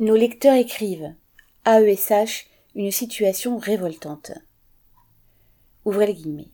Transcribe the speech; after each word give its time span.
Nos 0.00 0.16
lecteurs 0.16 0.54
écrivent 0.54 1.14
AESH, 1.66 2.46
une 2.74 2.90
situation 2.90 3.58
révoltante. 3.58 4.32
Ouvrez 5.84 6.06
les 6.06 6.14
guillemets. 6.14 6.48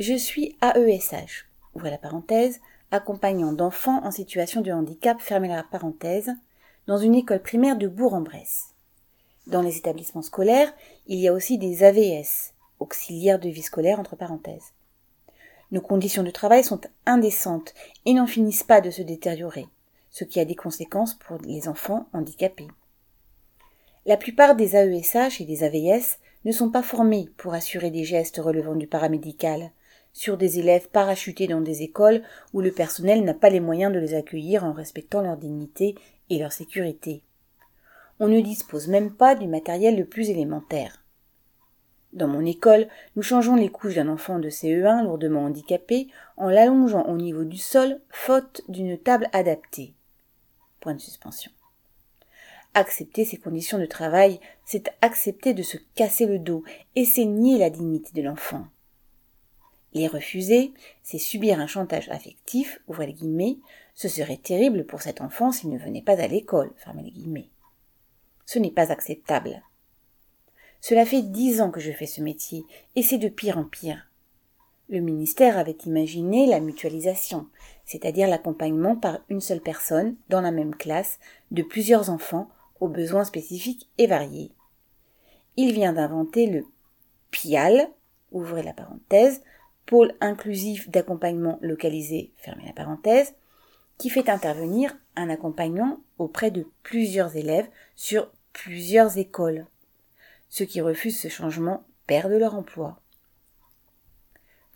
Je 0.00 0.14
suis 0.14 0.58
AESH, 0.60 1.46
ouvrez 1.76 1.92
la 1.92 1.98
parenthèse, 1.98 2.58
accompagnant 2.90 3.52
d'enfants 3.52 4.04
en 4.04 4.10
situation 4.10 4.62
de 4.62 4.72
handicap, 4.72 5.20
fermez 5.20 5.46
la 5.46 5.62
parenthèse, 5.62 6.32
dans 6.88 6.98
une 6.98 7.14
école 7.14 7.40
primaire 7.40 7.78
de 7.78 7.86
Bourg-en-Bresse. 7.86 8.74
Dans 9.46 9.62
les 9.62 9.76
établissements 9.76 10.22
scolaires, 10.22 10.74
il 11.06 11.20
y 11.20 11.28
a 11.28 11.32
aussi 11.32 11.58
des 11.58 11.84
AVS, 11.84 12.52
auxiliaires 12.80 13.38
de 13.38 13.48
vie 13.48 13.62
scolaire 13.62 14.00
entre 14.00 14.16
parenthèses. 14.16 14.72
Nos 15.70 15.82
conditions 15.82 16.24
de 16.24 16.32
travail 16.32 16.64
sont 16.64 16.80
indécentes 17.06 17.74
et 18.06 18.12
n'en 18.12 18.26
finissent 18.26 18.64
pas 18.64 18.80
de 18.80 18.90
se 18.90 19.02
détériorer, 19.02 19.68
ce 20.16 20.24
qui 20.24 20.40
a 20.40 20.46
des 20.46 20.54
conséquences 20.54 21.12
pour 21.12 21.36
les 21.42 21.68
enfants 21.68 22.08
handicapés. 22.14 22.68
La 24.06 24.16
plupart 24.16 24.56
des 24.56 24.74
AESH 24.74 25.42
et 25.42 25.44
des 25.44 25.62
AVS 25.62 26.20
ne 26.46 26.52
sont 26.52 26.70
pas 26.70 26.82
formés 26.82 27.28
pour 27.36 27.52
assurer 27.52 27.90
des 27.90 28.04
gestes 28.04 28.38
relevant 28.38 28.76
du 28.76 28.86
paramédical, 28.86 29.72
sur 30.14 30.38
des 30.38 30.58
élèves 30.58 30.88
parachutés 30.88 31.48
dans 31.48 31.60
des 31.60 31.82
écoles 31.82 32.22
où 32.54 32.62
le 32.62 32.72
personnel 32.72 33.24
n'a 33.24 33.34
pas 33.34 33.50
les 33.50 33.60
moyens 33.60 33.92
de 33.92 33.98
les 33.98 34.14
accueillir 34.14 34.64
en 34.64 34.72
respectant 34.72 35.20
leur 35.20 35.36
dignité 35.36 35.96
et 36.30 36.38
leur 36.38 36.52
sécurité. 36.52 37.22
On 38.18 38.28
ne 38.28 38.40
dispose 38.40 38.88
même 38.88 39.12
pas 39.12 39.34
du 39.34 39.46
matériel 39.46 39.98
le 39.98 40.06
plus 40.06 40.30
élémentaire. 40.30 41.04
Dans 42.14 42.28
mon 42.28 42.46
école, 42.46 42.88
nous 43.16 43.22
changeons 43.22 43.56
les 43.56 43.68
couches 43.68 43.96
d'un 43.96 44.08
enfant 44.08 44.38
de 44.38 44.48
CE1 44.48 45.04
lourdement 45.04 45.44
handicapé 45.44 46.08
en 46.38 46.48
l'allongeant 46.48 47.04
au 47.04 47.18
niveau 47.18 47.44
du 47.44 47.58
sol, 47.58 48.00
faute 48.08 48.62
d'une 48.68 48.96
table 48.96 49.28
adaptée. 49.34 49.95
De 50.94 51.00
suspension. 51.00 51.50
Accepter 52.74 53.24
ces 53.24 53.38
conditions 53.38 53.78
de 53.78 53.86
travail, 53.86 54.38
c'est 54.64 54.92
accepter 55.00 55.52
de 55.52 55.62
se 55.62 55.78
casser 55.94 56.26
le 56.26 56.38
dos 56.38 56.62
et 56.94 57.04
c'est 57.04 57.24
nier 57.24 57.58
la 57.58 57.70
dignité 57.70 58.12
de 58.12 58.22
l'enfant. 58.22 58.66
Les 59.94 60.06
refuser, 60.06 60.72
c'est 61.02 61.18
subir 61.18 61.58
un 61.58 61.66
chantage 61.66 62.08
affectif, 62.10 62.80
ouvrez 62.86 63.06
les 63.06 63.14
guillemets, 63.14 63.56
ce 63.94 64.08
serait 64.08 64.36
terrible 64.36 64.84
pour 64.84 65.00
cet 65.00 65.22
enfant 65.22 65.52
s'il 65.52 65.70
ne 65.70 65.78
venait 65.78 66.02
pas 66.02 66.20
à 66.20 66.26
l'école, 66.26 66.72
fermez. 66.76 67.12
Ce 68.44 68.58
n'est 68.58 68.70
pas 68.70 68.92
acceptable. 68.92 69.62
Cela 70.80 71.06
fait 71.06 71.22
dix 71.22 71.60
ans 71.60 71.70
que 71.70 71.80
je 71.80 71.92
fais 71.92 72.06
ce 72.06 72.20
métier, 72.20 72.64
et 72.94 73.02
c'est 73.02 73.18
de 73.18 73.28
pire 73.28 73.58
en 73.58 73.64
pire. 73.64 74.08
Le 74.88 75.00
ministère 75.00 75.58
avait 75.58 75.78
imaginé 75.86 76.46
la 76.46 76.60
mutualisation, 76.60 77.48
c'est-à-dire 77.86 78.28
l'accompagnement 78.28 78.96
par 78.96 79.20
une 79.28 79.40
seule 79.40 79.60
personne, 79.60 80.16
dans 80.28 80.40
la 80.40 80.50
même 80.50 80.74
classe, 80.74 81.18
de 81.52 81.62
plusieurs 81.62 82.10
enfants, 82.10 82.48
aux 82.80 82.88
besoins 82.88 83.24
spécifiques 83.24 83.88
et 83.96 84.06
variés. 84.06 84.52
Il 85.56 85.72
vient 85.72 85.94
d'inventer 85.94 86.46
le 86.46 86.66
PIAL, 87.30 87.88
ouvrez 88.32 88.62
la 88.62 88.74
parenthèse, 88.74 89.42
pôle 89.86 90.12
inclusif 90.20 90.90
d'accompagnement 90.90 91.58
localisé, 91.62 92.32
fermez 92.36 92.66
la 92.66 92.72
parenthèse, 92.72 93.34
qui 93.98 94.10
fait 94.10 94.28
intervenir 94.28 94.94
un 95.14 95.30
accompagnement 95.30 96.00
auprès 96.18 96.50
de 96.50 96.66
plusieurs 96.82 97.36
élèves 97.36 97.68
sur 97.94 98.30
plusieurs 98.52 99.16
écoles. 99.16 99.66
Ceux 100.48 100.64
qui 100.64 100.80
refusent 100.80 101.18
ce 101.18 101.28
changement 101.28 101.84
perdent 102.06 102.32
leur 102.32 102.54
emploi. 102.54 103.00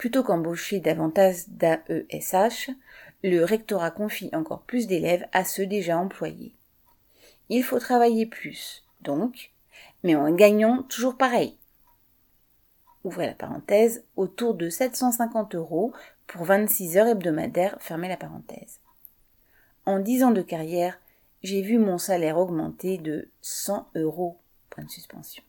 Plutôt 0.00 0.22
qu'embaucher 0.22 0.80
davantage 0.80 1.46
d'AESH, 1.48 2.70
le 3.22 3.44
rectorat 3.44 3.90
confie 3.90 4.30
encore 4.32 4.62
plus 4.62 4.86
d'élèves 4.86 5.26
à 5.32 5.44
ceux 5.44 5.66
déjà 5.66 5.98
employés. 5.98 6.54
Il 7.50 7.62
faut 7.62 7.78
travailler 7.78 8.24
plus, 8.24 8.82
donc, 9.02 9.52
mais 10.02 10.16
en 10.16 10.32
gagnant 10.32 10.84
toujours 10.84 11.18
pareil. 11.18 11.58
Ouvrez 13.04 13.26
la 13.26 13.34
parenthèse, 13.34 14.02
autour 14.16 14.54
de 14.54 14.70
750 14.70 15.54
euros 15.54 15.92
pour 16.26 16.44
26 16.44 16.96
heures 16.96 17.08
hebdomadaires, 17.08 17.76
fermez 17.78 18.08
la 18.08 18.16
parenthèse. 18.16 18.80
En 19.84 19.98
10 19.98 20.24
ans 20.24 20.30
de 20.30 20.40
carrière, 20.40 20.98
j'ai 21.42 21.60
vu 21.60 21.76
mon 21.76 21.98
salaire 21.98 22.38
augmenter 22.38 22.96
de 22.96 23.28
100 23.42 23.86
euros. 23.96 24.38
Point 24.70 24.84
de 24.84 24.90
suspension. 24.90 25.42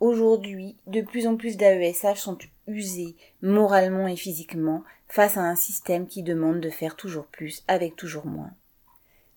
Aujourd'hui, 0.00 0.78
de 0.86 1.02
plus 1.02 1.26
en 1.26 1.36
plus 1.36 1.58
d'AESH 1.58 2.16
sont 2.16 2.38
usés 2.66 3.16
moralement 3.42 4.06
et 4.06 4.16
physiquement 4.16 4.84
face 5.08 5.36
à 5.36 5.42
un 5.42 5.56
système 5.56 6.06
qui 6.06 6.22
demande 6.22 6.60
de 6.60 6.70
faire 6.70 6.96
toujours 6.96 7.26
plus 7.26 7.62
avec 7.68 7.96
toujours 7.96 8.26
moins. 8.26 8.52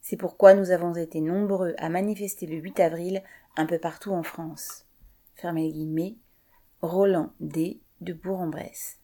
C'est 0.01 0.17
pourquoi 0.17 0.53
nous 0.53 0.71
avons 0.71 0.93
été 0.95 1.19
nombreux 1.19 1.75
à 1.77 1.89
manifester 1.89 2.45
le 2.45 2.57
8 2.57 2.79
avril 2.79 3.23
un 3.57 3.65
peu 3.65 3.77
partout 3.77 4.11
en 4.11 4.23
France. 4.23 4.85
Fermez 5.35 5.71
les. 5.71 6.15
Roland 6.81 7.33
D. 7.39 7.79
de 8.01 8.13
Bourg-en-Bresse. 8.13 8.99